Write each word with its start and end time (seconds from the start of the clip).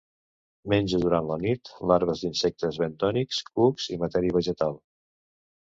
Menja 0.71 0.99
durant 1.03 1.27
la 1.31 1.37
nit 1.43 1.71
larves 1.91 2.25
d'insectes 2.25 2.81
bentònics, 2.85 3.45
cucs 3.53 3.89
i 3.97 4.03
matèria 4.07 4.39
vegetal. 4.43 4.85